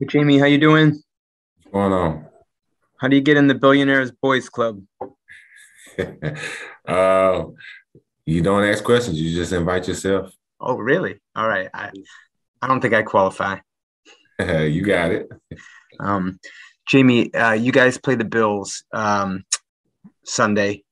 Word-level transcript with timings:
Hey, 0.00 0.06
Jamie, 0.06 0.38
how 0.38 0.46
you 0.46 0.58
doing? 0.58 0.90
What's 0.90 1.72
going 1.72 1.92
on? 1.92 2.26
How 3.00 3.08
do 3.08 3.16
you 3.16 3.22
get 3.22 3.36
in 3.36 3.46
the 3.46 3.54
Billionaires 3.54 4.10
Boys 4.10 4.48
Club? 4.48 4.82
uh, 6.88 7.44
you 8.26 8.42
don't 8.42 8.64
ask 8.64 8.84
questions. 8.84 9.20
You 9.20 9.34
just 9.34 9.52
invite 9.52 9.88
yourself. 9.88 10.32
Oh, 10.60 10.76
really? 10.76 11.20
All 11.34 11.48
right. 11.48 11.68
I, 11.72 11.90
I 12.62 12.66
don't 12.68 12.80
think 12.80 12.94
I 12.94 13.02
qualify. 13.02 13.58
you 14.40 14.82
got 14.82 15.10
it. 15.10 15.28
Um, 16.00 16.38
Jamie, 16.86 17.32
uh, 17.34 17.52
you 17.52 17.72
guys 17.72 17.98
play 17.98 18.14
the 18.14 18.24
Bills 18.24 18.84
um, 18.92 19.44
Sunday. 20.24 20.82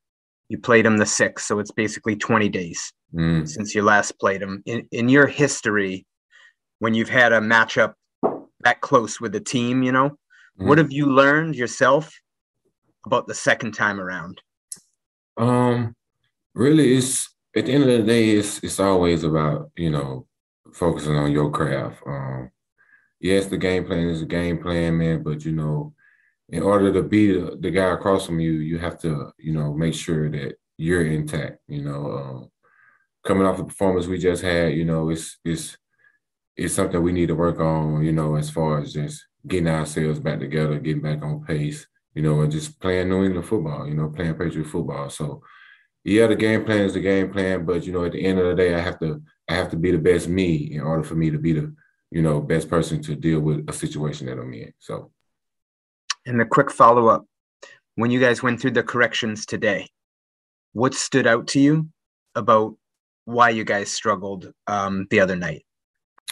You 0.49 0.59
played 0.59 0.85
them 0.85 0.97
the 0.99 1.07
sixth, 1.07 1.47
so 1.47 1.59
it's 1.59 1.73
basically 1.73 2.17
20 2.17 2.49
days 2.49 2.93
Mm. 3.15 3.49
since 3.49 3.73
you 3.73 3.83
last 3.83 4.19
played 4.19 4.43
them. 4.43 4.63
In, 4.67 4.89
in 4.91 5.09
your 5.09 5.29
history, 5.29 6.05
when 6.81 6.93
you've 6.93 7.09
had 7.09 7.33
a 7.33 7.39
matchup 7.41 7.95
that 8.67 8.81
close 8.81 9.21
with 9.21 9.31
the 9.31 9.41
team, 9.41 9.85
you 9.85 9.93
know, 9.93 10.11
Mhm. 10.59 10.67
what 10.67 10.79
have 10.79 10.91
you 10.91 11.07
learned 11.07 11.55
yourself 11.55 12.13
about 13.07 13.29
the 13.29 13.35
second 13.35 13.73
time 13.73 14.01
around? 14.01 14.41
Um, 15.37 15.95
really, 16.55 16.97
it's 16.97 17.33
at 17.55 17.67
the 17.67 17.73
end 17.73 17.85
of 17.85 17.91
the 17.91 18.03
day, 18.03 18.31
it's 18.31 18.59
it's 18.65 18.81
always 18.81 19.23
about 19.23 19.71
you 19.77 19.91
know 19.91 20.27
focusing 20.73 21.15
on 21.15 21.31
your 21.31 21.51
craft. 21.51 22.03
Um, 22.07 22.51
yes, 23.21 23.47
the 23.47 23.57
game 23.57 23.85
plan 23.87 24.09
is 24.09 24.23
a 24.23 24.27
game 24.27 24.59
plan, 24.59 24.99
man, 24.99 25.23
but 25.23 25.45
you 25.45 25.53
know, 25.53 25.95
in 26.49 26.63
order 26.63 26.93
to 26.93 27.03
beat 27.03 27.33
the, 27.33 27.57
the 27.61 27.71
guy 27.71 27.91
across 27.93 28.27
from 28.27 28.41
you, 28.41 28.53
you 28.71 28.79
have 28.79 28.99
to 29.03 29.31
you 29.39 29.53
know 29.53 29.73
make 29.75 29.95
sure 29.95 30.29
that 30.31 30.57
you're 30.77 31.07
intact. 31.07 31.61
You 31.69 31.83
know, 31.83 32.03
um, 32.19 32.51
coming 33.25 33.47
off 33.47 33.59
the 33.59 33.65
performance 33.65 34.07
we 34.07 34.19
just 34.19 34.43
had, 34.43 34.75
you 34.75 34.85
know, 34.85 35.11
it's 35.11 35.39
it's 35.45 35.77
it's 36.57 36.75
something 36.75 37.03
we 37.03 37.13
need 37.13 37.29
to 37.29 37.35
work 37.35 37.61
on. 37.61 38.03
You 38.05 38.13
know, 38.13 38.37
as 38.37 38.51
far 38.51 38.81
as 38.81 38.93
just 38.93 39.27
getting 39.47 39.69
ourselves 39.69 40.19
back 40.19 40.41
together, 40.41 40.79
getting 40.79 41.03
back 41.03 41.23
on 41.23 41.45
pace. 41.45 41.87
You 42.15 42.23
know, 42.23 42.41
and 42.41 42.51
just 42.51 42.81
playing 42.81 43.11
New 43.11 43.25
England 43.25 43.47
football. 43.47 43.87
You 43.87 43.95
know, 43.95 44.09
playing 44.09 44.35
Patriot 44.35 44.67
football. 44.67 45.11
So 45.11 45.43
yeah, 46.03 46.29
the 46.29 46.37
game 46.37 46.65
plan 46.65 46.83
is 46.83 46.95
the 46.95 47.01
game 47.01 47.31
plan, 47.31 47.67
but 47.67 47.85
you 47.85 47.93
know, 47.93 48.05
at 48.05 48.13
the 48.13 48.25
end 48.25 48.39
of 48.39 48.47
the 48.47 48.55
day, 48.55 48.75
I 48.75 48.81
have 48.81 48.99
to 49.01 49.21
I 49.49 49.55
have 49.55 49.71
to 49.71 49.77
be 49.77 49.91
the 49.91 49.99
best 49.99 50.29
me 50.29 50.73
in 50.73 50.81
order 50.81 51.03
for 51.03 51.15
me 51.15 51.31
to 51.31 51.39
be 51.39 51.53
the 51.53 51.75
you 52.11 52.23
know 52.23 52.41
best 52.41 52.71
person 52.71 53.03
to 53.03 53.17
deal 53.17 53.41
with 53.41 53.69
a 53.69 53.73
situation 53.73 54.27
that 54.27 54.39
I'm 54.39 54.55
in. 54.55 54.73
So 54.79 55.11
And 56.25 56.41
the 56.41 56.47
quick 56.47 56.71
follow 56.71 57.09
up 57.09 57.27
when 57.97 58.11
you 58.11 58.21
guys 58.21 58.43
went 58.43 58.61
through 58.61 58.71
the 58.71 58.83
corrections 58.83 59.47
today, 59.47 59.89
what 60.73 60.95
stood 60.95 61.27
out 61.27 61.49
to 61.49 61.61
you 61.61 61.89
about 62.35 62.77
why 63.25 63.51
you 63.51 63.65
guys 63.65 63.91
struggled 63.91 64.53
um, 64.69 65.07
the 65.11 65.19
other 65.19 65.35
night? 65.35 65.66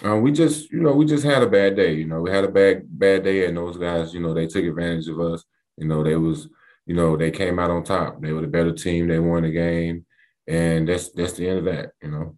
Um, 0.03 0.23
we 0.23 0.33
just 0.33 0.71
you 0.73 0.81
know 0.81 0.93
we 0.93 1.05
just 1.07 1.25
had 1.25 1.43
a 1.43 1.47
bad 1.49 1.77
day. 1.77 1.95
You 1.95 2.07
know, 2.07 2.21
we 2.21 2.31
had 2.31 2.45
a 2.45 2.49
bad 2.49 2.83
bad 2.99 3.23
day, 3.25 3.47
and 3.47 3.57
those 3.57 3.77
guys, 3.77 4.13
you 4.13 4.21
know, 4.21 4.35
they 4.35 4.47
took 4.47 4.65
advantage 4.65 5.09
of 5.09 5.21
us. 5.21 5.45
You 5.77 5.87
know, 5.87 6.03
they 6.03 6.17
was 6.17 6.49
you 6.87 6.95
know 6.95 7.17
they 7.17 7.31
came 7.31 7.59
out 7.59 7.71
on 7.71 7.85
top. 7.85 8.21
They 8.21 8.33
were 8.33 8.41
the 8.41 8.47
better 8.49 8.73
team. 8.73 9.07
They 9.09 9.19
won 9.21 9.45
the 9.45 9.51
game, 9.51 10.05
and 10.49 10.89
that's 10.89 11.11
that's 11.13 11.35
the 11.35 11.49
end 11.49 11.59
of 11.61 11.65
that. 11.67 11.93
You 12.03 12.11
know. 12.11 12.37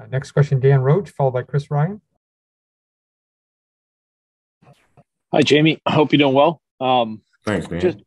Uh, 0.00 0.06
Next 0.06 0.32
question, 0.32 0.60
Dan 0.60 0.80
Roche, 0.80 1.10
followed 1.10 1.32
by 1.32 1.42
Chris 1.42 1.70
Ryan. 1.70 2.00
Hi, 5.32 5.42
Jamie. 5.42 5.80
I 5.86 5.92
hope 5.92 6.12
you're 6.12 6.18
doing 6.18 6.34
well. 6.34 6.60
Um, 6.80 7.20
Thanks, 7.44 7.70
man. 7.70 7.80
Just- 7.80 7.98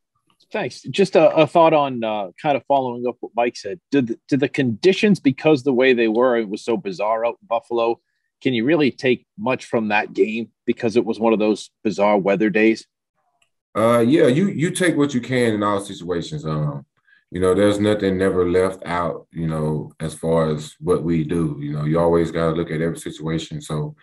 thanks. 0.54 0.84
Just 0.84 1.18
a, 1.18 1.36
a 1.36 1.46
thought 1.46 1.74
on 1.74 2.04
uh, 2.04 2.30
kind 2.42 2.56
of 2.56 2.64
following 2.68 3.06
up 3.08 3.18
what 3.20 3.34
Mike 3.36 3.58
said. 3.58 3.82
Did 3.92 4.08
the, 4.08 4.20
did 4.30 4.40
the 4.40 4.48
conditions, 4.48 5.20
because 5.20 5.64
the 5.64 5.74
way 5.74 5.94
they 5.94 6.08
were, 6.08 6.38
it 6.38 6.48
was 6.48 6.64
so 6.64 6.78
bizarre 6.78 7.26
out 7.26 7.38
in 7.42 7.48
Buffalo. 7.48 8.00
Can 8.42 8.54
you 8.54 8.64
really 8.64 8.92
take 8.92 9.26
much 9.38 9.66
from 9.66 9.90
that 9.90 10.14
game 10.14 10.52
because 10.66 10.96
it 10.96 11.04
was 11.04 11.20
one 11.20 11.34
of 11.34 11.40
those 11.40 11.72
bizarre 11.84 12.18
weather 12.18 12.50
days? 12.50 12.86
Uh, 13.76 14.00
yeah, 14.00 14.28
you 14.28 14.50
you 14.50 14.70
take 14.70 14.96
what 14.96 15.14
you 15.14 15.22
can 15.22 15.54
in 15.54 15.64
all 15.64 15.80
situations. 15.80 16.46
Um, 16.46 16.86
you 17.32 17.40
know, 17.40 17.56
there's 17.56 17.80
nothing 17.80 18.18
never 18.18 18.48
left 18.48 18.86
out. 18.86 19.28
You 19.32 19.48
know, 19.48 19.94
as 20.00 20.14
far 20.14 20.50
as 20.50 20.76
what 20.80 21.04
we 21.04 21.24
do. 21.24 21.58
You 21.60 21.74
know, 21.74 21.86
you 21.86 22.00
always 22.00 22.32
got 22.32 22.52
to 22.52 22.56
look 22.56 22.70
at 22.70 22.82
every 22.82 23.00
situation. 23.00 23.62
So, 23.62 23.96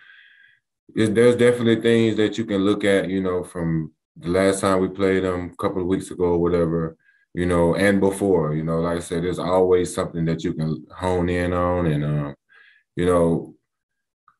it, 0.95 1.15
there's 1.15 1.37
definitely 1.37 1.81
things 1.81 2.17
that 2.17 2.37
you 2.37 2.43
can 2.43 2.65
look 2.65 2.83
at. 2.83 3.09
You 3.09 3.21
know, 3.21 3.43
from 3.43 3.93
the 4.21 4.29
last 4.29 4.61
time 4.61 4.79
we 4.79 4.87
played 4.87 5.23
them 5.23 5.51
a 5.53 5.55
couple 5.61 5.81
of 5.81 5.87
weeks 5.87 6.11
ago 6.11 6.25
or 6.25 6.37
whatever. 6.39 6.97
You 7.33 7.45
know, 7.45 7.75
and 7.75 7.99
before. 7.99 8.53
You 8.55 8.63
know, 8.63 8.81
like 8.81 8.97
I 8.97 8.99
said, 8.99 9.23
there's 9.23 9.39
always 9.39 9.93
something 9.93 10.25
that 10.25 10.43
you 10.43 10.53
can 10.53 10.85
hone 10.95 11.29
in 11.29 11.53
on, 11.53 11.85
and 11.85 12.03
um, 12.03 12.35
you 12.95 13.05
know, 13.05 13.55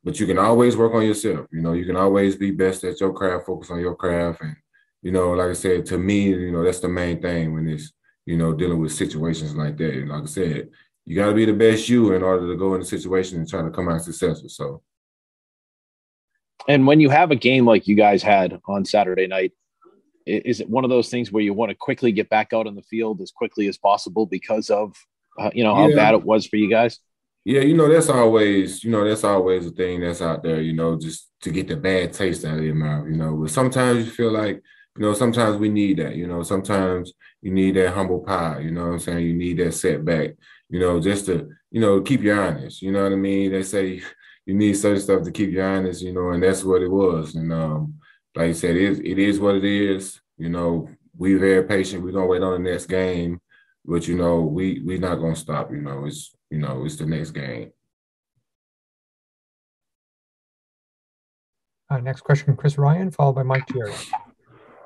but 0.03 0.19
you 0.19 0.27
can 0.27 0.37
always 0.37 0.75
work 0.75 0.93
on 0.93 1.05
yourself. 1.05 1.47
You 1.51 1.61
know, 1.61 1.73
you 1.73 1.85
can 1.85 1.95
always 1.95 2.35
be 2.35 2.51
best 2.51 2.83
at 2.83 2.99
your 2.99 3.13
craft, 3.13 3.45
focus 3.45 3.71
on 3.71 3.79
your 3.79 3.95
craft, 3.95 4.41
and 4.41 4.55
you 5.01 5.11
know, 5.11 5.31
like 5.31 5.49
I 5.49 5.53
said, 5.53 5.85
to 5.87 5.97
me, 5.97 6.29
you 6.29 6.51
know, 6.51 6.63
that's 6.63 6.79
the 6.79 6.89
main 6.89 7.21
thing 7.21 7.53
when 7.53 7.67
it's, 7.67 7.91
you 8.25 8.37
know, 8.37 8.53
dealing 8.53 8.79
with 8.79 8.93
situations 8.93 9.55
like 9.55 9.77
that. 9.77 9.93
And 9.93 10.09
like 10.09 10.23
I 10.23 10.27
said, 10.27 10.69
you 11.05 11.15
got 11.15 11.27
to 11.27 11.33
be 11.33 11.45
the 11.45 11.53
best 11.53 11.89
you 11.89 12.13
in 12.13 12.21
order 12.21 12.47
to 12.47 12.55
go 12.55 12.75
in 12.75 12.81
a 12.81 12.85
situation 12.85 13.39
and 13.39 13.49
try 13.49 13.63
to 13.63 13.71
come 13.71 13.89
out 13.89 14.03
successful. 14.03 14.49
So, 14.49 14.83
And 16.67 16.85
when 16.85 16.99
you 16.99 17.09
have 17.09 17.31
a 17.31 17.35
game 17.35 17.65
like 17.65 17.87
you 17.87 17.95
guys 17.95 18.21
had 18.21 18.59
on 18.67 18.85
Saturday 18.85 19.25
night, 19.25 19.53
is 20.25 20.61
it 20.61 20.69
one 20.69 20.83
of 20.83 20.89
those 20.89 21.09
things 21.09 21.31
where 21.31 21.43
you 21.43 21.53
want 21.53 21.69
to 21.69 21.75
quickly 21.75 22.11
get 22.11 22.29
back 22.29 22.53
out 22.53 22.67
on 22.67 22.75
the 22.75 22.81
field 22.83 23.21
as 23.21 23.31
quickly 23.31 23.67
as 23.67 23.77
possible 23.77 24.25
because 24.25 24.69
of, 24.69 24.95
uh, 25.39 25.49
you 25.53 25.63
know, 25.63 25.75
how 25.75 25.87
Yeah. 25.87 25.95
bad 25.95 26.13
it 26.15 26.23
was 26.23 26.45
for 26.47 26.57
you 26.57 26.69
guys? 26.69 26.99
yeah, 27.43 27.61
you 27.61 27.75
know, 27.75 27.89
that's 27.91 28.09
always, 28.09 28.83
you 28.83 28.91
know, 28.91 29.03
that's 29.07 29.23
always 29.23 29.65
a 29.65 29.71
thing 29.71 30.01
that's 30.01 30.21
out 30.21 30.43
there, 30.43 30.61
you 30.61 30.73
know, 30.73 30.97
just 30.97 31.29
to 31.41 31.49
get 31.49 31.67
the 31.67 31.75
bad 31.75 32.13
taste 32.13 32.45
out 32.45 32.59
of 32.59 32.63
your 32.63 32.75
mouth, 32.75 33.07
you 33.09 33.15
know. 33.17 33.35
But 33.35 33.49
sometimes 33.49 34.05
you 34.05 34.11
feel 34.11 34.31
like, 34.31 34.61
you 34.95 35.01
know, 35.01 35.13
sometimes 35.13 35.57
we 35.57 35.69
need 35.69 35.97
that, 35.97 36.15
you 36.15 36.27
know, 36.27 36.43
sometimes 36.43 37.13
you 37.41 37.51
need 37.51 37.75
that 37.77 37.93
humble 37.93 38.19
pie, 38.19 38.59
you 38.59 38.71
know 38.71 38.81
what 38.85 38.93
I'm 38.93 38.99
saying? 38.99 39.25
You 39.25 39.33
need 39.33 39.57
that 39.57 39.73
setback, 39.73 40.31
you 40.69 40.79
know, 40.79 40.99
just 40.99 41.25
to, 41.27 41.49
you 41.71 41.81
know, 41.81 42.01
keep 42.01 42.21
you 42.21 42.33
honest. 42.33 42.81
You 42.83 42.91
know 42.91 43.03
what 43.03 43.11
I 43.13 43.15
mean? 43.15 43.51
They 43.51 43.63
say 43.63 44.01
you 44.45 44.53
need 44.53 44.73
certain 44.73 45.01
stuff 45.01 45.23
to 45.23 45.31
keep 45.31 45.49
you 45.49 45.61
honest, 45.61 46.03
you 46.03 46.13
know, 46.13 46.29
and 46.31 46.43
that's 46.43 46.63
what 46.63 46.83
it 46.83 46.89
was. 46.91 47.33
And 47.35 47.51
um, 47.51 47.95
like 48.35 48.49
I 48.49 48.51
said, 48.53 48.75
it, 48.75 49.05
it 49.05 49.19
is 49.19 49.39
what 49.39 49.55
it 49.55 49.65
is. 49.65 50.21
You 50.37 50.49
know, 50.49 50.89
we 51.17 51.35
very 51.35 51.63
patient. 51.63 52.03
We're 52.03 52.11
gonna 52.11 52.25
wait 52.25 52.41
on 52.41 52.63
the 52.63 52.71
next 52.71 52.85
game, 52.87 53.39
but 53.85 54.07
you 54.07 54.17
know, 54.17 54.41
we 54.41 54.81
we're 54.83 54.99
not 54.99 55.15
gonna 55.15 55.35
stop. 55.35 55.71
You 55.71 55.81
know, 55.81 56.05
it's 56.05 56.35
you 56.49 56.59
know, 56.59 56.85
it's 56.85 56.95
the 56.95 57.05
next 57.05 57.31
game. 57.31 57.71
Uh, 61.89 61.99
next 61.99 62.21
question, 62.21 62.55
Chris 62.55 62.77
Ryan, 62.77 63.11
followed 63.11 63.33
by 63.33 63.43
Mike 63.43 63.67
Giardi. 63.67 64.11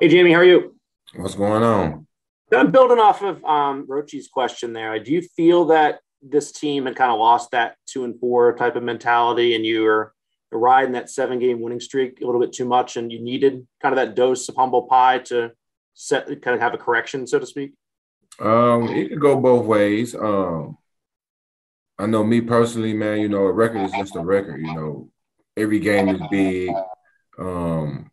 Hey, 0.02 0.08
Jamie, 0.08 0.32
how 0.32 0.40
are 0.40 0.46
you? 0.46 0.76
What's 1.16 1.36
going 1.36 1.62
on? 1.62 2.08
I'm 2.52 2.72
building 2.72 3.00
off 3.00 3.22
of 3.22 3.44
um, 3.46 3.86
Rochi's 3.88 4.28
question 4.28 4.74
there. 4.74 4.98
Do 5.00 5.12
you 5.12 5.22
feel 5.22 5.66
that 5.66 6.00
this 6.22 6.52
team 6.52 6.86
had 6.86 6.96
kind 6.96 7.12
of 7.12 7.20
lost 7.20 7.52
that 7.52 7.76
two 7.86 8.06
and 8.06 8.20
four 8.20 8.56
type 8.56 8.76
of 8.76 8.84
mentality 8.84 9.56
and 9.56 9.64
you 9.66 9.84
were 9.84 10.14
riding 10.52 10.94
that 10.94 11.10
seven 11.10 11.40
game 11.40 11.62
winning 11.62 11.80
streak 11.80 12.22
a 12.22 12.26
little 12.26 12.40
bit 12.40 12.54
too 12.54 12.66
much 12.66 12.98
and 12.98 13.12
you 13.12 13.20
needed 13.20 13.68
kind 13.82 13.94
of 13.94 13.98
that 13.98 14.16
dose 14.16 14.48
of 14.48 14.56
humble 14.56 14.84
pie 14.84 15.20
to 15.20 15.52
set 15.94 16.28
kind 16.42 16.56
of 16.56 16.62
have 16.62 16.74
a 16.74 16.78
correction, 16.78 17.26
so 17.26 17.40
to 17.40 17.46
speak? 17.46 17.74
Um, 18.40 18.90
it 18.90 19.10
could 19.10 19.22
go 19.22 19.40
both 19.40 19.66
ways. 19.66 20.14
Um, 20.14 20.78
I 21.98 22.06
know 22.06 22.24
me 22.24 22.42
personally, 22.42 22.94
man. 22.94 23.20
You 23.20 23.30
know, 23.30 23.46
a 23.46 23.52
record 23.52 23.84
is 23.84 23.92
just 23.94 24.16
a 24.16 24.20
record. 24.20 24.60
You 24.60 24.74
know, 24.74 25.10
every 25.56 25.80
game 25.80 26.10
is 26.10 26.22
big. 26.30 26.72
Um, 27.40 28.12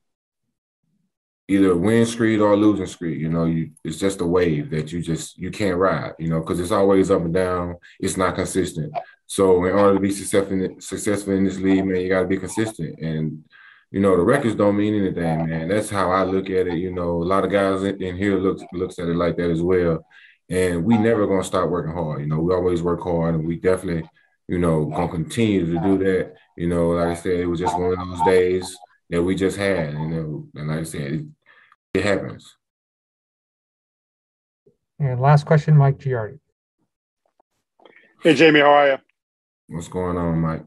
either 1.49 1.76
win 1.76 2.06
streak 2.06 2.41
or 2.41 2.56
losing 2.56 2.87
streak. 2.87 3.19
You 3.19 3.28
know, 3.28 3.44
you 3.44 3.72
it's 3.84 3.99
just 3.99 4.20
a 4.20 4.26
wave 4.26 4.70
that 4.70 4.93
you 4.93 5.03
just 5.03 5.37
you 5.37 5.50
can't 5.50 5.76
ride. 5.76 6.12
You 6.19 6.28
know, 6.28 6.41
because 6.41 6.60
it's 6.60 6.70
always 6.70 7.10
up 7.10 7.22
and 7.22 7.34
down. 7.34 7.76
It's 7.99 8.16
not 8.16 8.37
consistent. 8.37 8.94
So 9.32 9.65
in 9.65 9.72
order 9.72 9.94
to 9.94 10.00
be 10.00 10.10
successful 10.10 10.62
in, 10.62 10.78
successful 10.78 11.32
in 11.32 11.44
this 11.44 11.56
league, 11.59 11.87
man, 11.87 12.03
you 12.03 12.10
got 12.10 12.20
to 12.20 12.26
be 12.26 12.37
consistent. 12.37 12.98
And 13.00 13.43
you 13.90 13.99
know, 13.99 14.14
the 14.14 14.23
records 14.23 14.56
don't 14.56 14.76
mean 14.76 14.94
anything, 14.94 15.49
man. 15.49 15.69
That's 15.69 15.88
how 15.88 16.11
I 16.11 16.25
look 16.25 16.50
at 16.50 16.67
it. 16.67 16.75
You 16.75 16.93
know, 16.93 17.12
a 17.12 17.25
lot 17.25 17.43
of 17.43 17.50
guys 17.50 17.82
in, 17.82 18.02
in 18.02 18.19
here 18.19 18.38
looks 18.38 18.62
looks 18.75 18.99
at 18.99 19.08
it 19.08 19.17
like 19.17 19.38
that 19.38 19.50
as 19.50 19.62
well. 19.62 20.05
And 20.50 20.84
we 20.84 20.99
never 20.99 21.26
gonna 21.26 21.44
stop 21.44 21.70
working 21.70 21.94
hard. 21.94 22.20
You 22.20 22.26
know, 22.26 22.40
we 22.40 22.52
always 22.52 22.82
work 22.82 23.02
hard, 23.02 23.34
and 23.34 23.46
we 23.46 23.56
definitely, 23.56 24.06
you 24.49 24.58
know, 24.58 24.84
gonna 24.84 25.08
continue 25.08 25.64
to 25.64 25.81
do 25.81 25.96
that. 26.05 26.35
You 26.58 26.69
know, 26.69 26.90
like 26.90 27.08
I 27.08 27.14
said, 27.14 27.40
it 27.40 27.46
was 27.46 27.61
just 27.61 27.78
one 27.78 27.90
of 27.90 27.99
those 28.00 28.20
days 28.26 28.76
that 29.08 29.23
we 29.23 29.35
just 29.35 29.56
had. 29.56 29.94
You 29.94 30.08
know, 30.08 30.49
and 30.56 30.69
like 30.69 30.81
I 30.81 30.82
said, 30.82 31.11
it, 31.11 31.25
it 31.94 32.05
happens. 32.05 32.55
And 34.99 35.19
last 35.23 35.46
question, 35.46 35.75
Mike 35.75 35.96
Giardi. 35.96 36.38
Hey, 38.23 38.35
Jamie, 38.35 38.61
how 38.61 38.73
are 38.73 38.88
you? 38.88 38.99
What's 39.73 39.89
going 39.89 40.17
on, 40.17 40.41
Mike? 40.41 40.65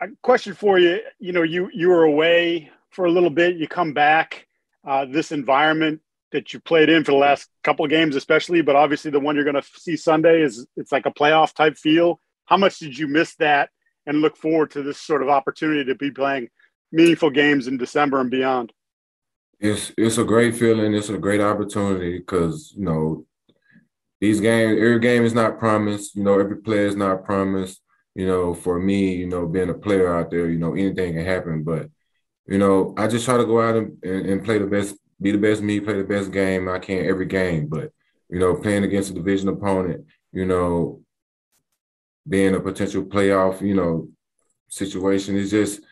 A 0.00 0.08
question 0.22 0.54
for 0.54 0.78
you. 0.78 1.00
You 1.18 1.32
know, 1.32 1.42
you 1.42 1.70
you 1.72 1.88
were 1.88 2.04
away 2.04 2.70
for 2.90 3.04
a 3.04 3.10
little 3.10 3.30
bit. 3.30 3.56
You 3.56 3.68
come 3.68 3.92
back. 3.92 4.46
Uh, 4.86 5.04
this 5.04 5.32
environment 5.32 6.00
that 6.32 6.52
you 6.52 6.60
played 6.60 6.88
in 6.88 7.04
for 7.04 7.10
the 7.10 7.18
last 7.18 7.48
couple 7.64 7.84
of 7.84 7.90
games, 7.90 8.14
especially, 8.14 8.62
but 8.62 8.76
obviously 8.76 9.10
the 9.10 9.20
one 9.20 9.34
you're 9.34 9.44
going 9.44 9.60
to 9.60 9.68
see 9.76 9.96
Sunday 9.96 10.42
is 10.42 10.66
it's 10.76 10.92
like 10.92 11.06
a 11.06 11.10
playoff 11.10 11.52
type 11.54 11.76
feel. 11.76 12.20
How 12.44 12.56
much 12.56 12.78
did 12.78 12.96
you 12.96 13.08
miss 13.08 13.34
that? 13.36 13.70
and 14.06 14.20
look 14.20 14.36
forward 14.36 14.70
to 14.70 14.82
this 14.82 14.98
sort 14.98 15.22
of 15.22 15.28
opportunity 15.28 15.84
to 15.84 15.94
be 15.94 16.10
playing 16.10 16.48
meaningful 16.92 17.30
games 17.30 17.66
in 17.66 17.76
December 17.76 18.20
and 18.20 18.30
beyond? 18.30 18.72
It's 19.58 19.92
it's 19.96 20.18
a 20.18 20.24
great 20.24 20.54
feeling. 20.54 20.94
It's 20.94 21.08
a 21.08 21.18
great 21.18 21.40
opportunity 21.40 22.18
because 22.18 22.74
you 22.76 22.84
know 22.84 23.26
these 24.20 24.40
games, 24.40 24.78
every 24.78 25.00
game 25.00 25.24
is 25.24 25.34
not 25.34 25.58
promised. 25.58 26.14
You 26.14 26.24
know, 26.24 26.38
every 26.38 26.58
player 26.58 26.86
is 26.86 26.96
not 26.96 27.24
promised. 27.24 27.80
You 28.16 28.26
know, 28.26 28.54
for 28.54 28.80
me, 28.80 29.14
you 29.14 29.26
know, 29.26 29.46
being 29.46 29.68
a 29.68 29.74
player 29.74 30.16
out 30.16 30.30
there, 30.30 30.48
you 30.48 30.58
know, 30.58 30.72
anything 30.72 31.12
can 31.12 31.24
happen. 31.26 31.62
But 31.62 31.90
you 32.46 32.56
know, 32.56 32.94
I 32.96 33.08
just 33.08 33.26
try 33.26 33.36
to 33.36 33.44
go 33.44 33.60
out 33.60 33.76
and, 33.76 34.02
and, 34.02 34.26
and 34.26 34.44
play 34.44 34.58
the 34.58 34.66
best, 34.66 34.96
be 35.20 35.32
the 35.32 35.38
best 35.38 35.60
me, 35.60 35.80
play 35.80 35.98
the 35.98 36.04
best 36.04 36.32
game 36.32 36.66
I 36.66 36.78
can 36.78 37.04
every 37.04 37.26
game. 37.26 37.66
But 37.66 37.92
you 38.30 38.38
know, 38.38 38.54
playing 38.54 38.84
against 38.84 39.10
a 39.10 39.14
division 39.14 39.50
opponent, 39.50 40.06
you 40.32 40.46
know, 40.46 41.02
being 42.26 42.54
a 42.54 42.60
potential 42.60 43.04
playoff, 43.04 43.60
you 43.60 43.74
know, 43.74 44.08
situation 44.68 45.36
is 45.36 45.50
just 45.50 45.82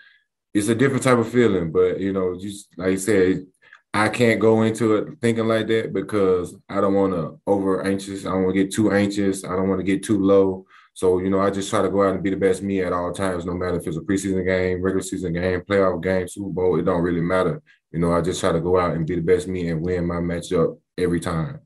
it's 0.55 0.69
a 0.69 0.75
different 0.75 1.03
type 1.03 1.19
of 1.19 1.29
feeling. 1.29 1.73
But 1.73 2.01
you 2.01 2.15
know, 2.15 2.39
just 2.41 2.69
like 2.79 2.89
I 2.89 2.97
said, 2.97 3.47
I 3.93 4.09
can't 4.09 4.41
go 4.41 4.63
into 4.63 4.97
it 4.97 5.21
thinking 5.21 5.47
like 5.47 5.67
that 5.67 5.93
because 5.93 6.57
I 6.71 6.81
don't 6.81 6.95
want 6.95 7.13
to 7.13 7.39
over 7.47 7.85
anxious. 7.85 8.25
I 8.25 8.31
don't 8.31 8.45
want 8.45 8.57
to 8.57 8.65
get 8.65 8.73
too 8.73 8.93
anxious. 8.93 9.45
I 9.45 9.51
don't 9.51 9.69
want 9.69 9.81
to 9.81 9.85
get 9.85 10.03
too 10.03 10.25
low. 10.25 10.65
So, 10.97 11.19
you 11.19 11.29
know, 11.29 11.41
I 11.41 11.51
just 11.51 11.71
try 11.71 11.83
to 11.83 11.91
go 11.91 12.05
out 12.05 12.15
and 12.15 12.23
be 12.23 12.31
the 12.31 12.37
best 12.37 12.63
me 12.63 12.81
at 12.81 12.93
all 12.93 13.13
times, 13.13 13.45
no 13.45 13.53
matter 13.53 13.77
if 13.77 13.87
it's 13.87 13.97
a 13.97 14.01
preseason 14.01 14.45
game, 14.47 14.81
regular 14.81 15.03
season 15.03 15.33
game, 15.33 15.61
playoff 15.63 16.01
game, 16.01 16.29
Super 16.29 16.51
Bowl, 16.51 16.79
it 16.79 16.85
don't 16.85 17.03
really 17.03 17.21
matter. 17.21 17.61
You 17.91 17.99
know, 17.99 18.13
I 18.13 18.21
just 18.21 18.41
try 18.41 18.53
to 18.53 18.61
go 18.61 18.79
out 18.79 18.95
and 18.95 19.05
be 19.07 19.17
the 19.17 19.21
best 19.21 19.49
me 19.49 19.69
and 19.69 19.83
win 19.83 20.07
my 20.07 20.17
matchup 20.17 20.79
every 20.97 21.19
time. 21.19 21.59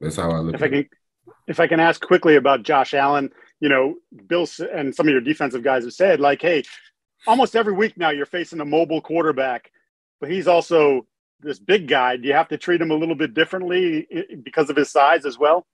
That's 0.00 0.16
how 0.16 0.32
I 0.32 0.38
look 0.38 0.56
if 0.56 0.62
at 0.62 0.66
I 0.66 0.68
can, 0.68 0.78
it. 0.78 0.88
If 1.46 1.60
I 1.60 1.68
can 1.68 1.78
ask 1.78 2.00
quickly 2.00 2.34
about 2.34 2.64
Josh 2.64 2.92
Allen, 2.92 3.30
you 3.60 3.68
know, 3.68 3.94
Bill 4.26 4.48
and 4.74 4.92
some 4.92 5.06
of 5.06 5.12
your 5.12 5.20
defensive 5.20 5.62
guys 5.62 5.84
have 5.84 5.92
said, 5.92 6.18
like, 6.18 6.42
hey, 6.42 6.64
almost 7.28 7.54
every 7.54 7.72
week 7.72 7.96
now 7.96 8.10
you're 8.10 8.26
facing 8.26 8.60
a 8.60 8.64
mobile 8.64 9.00
quarterback, 9.00 9.70
but 10.20 10.28
he's 10.28 10.48
also 10.48 11.06
this 11.38 11.60
big 11.60 11.86
guy. 11.86 12.16
Do 12.16 12.26
you 12.26 12.34
have 12.34 12.48
to 12.48 12.58
treat 12.58 12.80
him 12.80 12.90
a 12.90 12.96
little 12.96 13.14
bit 13.14 13.32
differently 13.32 14.08
because 14.42 14.70
of 14.70 14.76
his 14.76 14.90
size 14.90 15.24
as 15.24 15.38
well? 15.38 15.66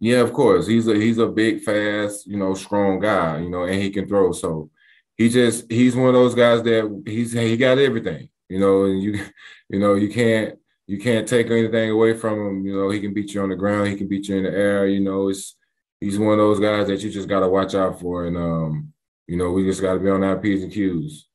Yeah, 0.00 0.20
of 0.20 0.32
course. 0.32 0.66
He's 0.66 0.88
a 0.88 0.94
he's 0.94 1.18
a 1.18 1.26
big, 1.26 1.62
fast, 1.62 2.26
you 2.26 2.38
know, 2.38 2.54
strong 2.54 3.00
guy, 3.00 3.40
you 3.40 3.50
know, 3.50 3.64
and 3.64 3.80
he 3.80 3.90
can 3.90 4.08
throw. 4.08 4.32
So 4.32 4.70
he 5.16 5.28
just 5.28 5.70
he's 5.70 5.94
one 5.94 6.08
of 6.08 6.14
those 6.14 6.34
guys 6.34 6.62
that 6.62 7.02
he's 7.06 7.32
he 7.32 7.56
got 7.58 7.78
everything, 7.78 8.30
you 8.48 8.58
know, 8.58 8.84
and 8.84 9.02
you 9.02 9.20
you 9.68 9.78
know, 9.78 9.94
you 9.94 10.08
can't 10.08 10.58
you 10.86 10.98
can't 10.98 11.28
take 11.28 11.50
anything 11.50 11.90
away 11.90 12.16
from 12.16 12.34
him. 12.46 12.66
You 12.66 12.76
know, 12.76 12.90
he 12.90 13.00
can 13.00 13.12
beat 13.12 13.34
you 13.34 13.42
on 13.42 13.50
the 13.50 13.56
ground, 13.56 13.88
he 13.88 13.96
can 13.96 14.08
beat 14.08 14.28
you 14.28 14.38
in 14.38 14.44
the 14.44 14.50
air, 14.50 14.86
you 14.86 15.00
know, 15.00 15.28
it's 15.28 15.56
he's 16.00 16.18
one 16.18 16.32
of 16.32 16.38
those 16.38 16.60
guys 16.60 16.86
that 16.86 17.02
you 17.02 17.10
just 17.10 17.28
gotta 17.28 17.48
watch 17.48 17.74
out 17.74 18.00
for. 18.00 18.24
And 18.24 18.38
um, 18.38 18.94
you 19.26 19.36
know, 19.36 19.50
we 19.50 19.64
just 19.64 19.82
gotta 19.82 20.00
be 20.00 20.08
on 20.08 20.24
our 20.24 20.38
P's 20.38 20.62
and 20.62 20.72
Q's. 20.72 21.28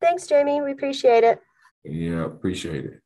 Thanks, 0.00 0.26
Jamie. 0.26 0.62
We 0.62 0.72
appreciate 0.72 1.22
it. 1.22 1.40
Yeah, 1.84 2.24
appreciate 2.24 2.86
it. 2.86 3.01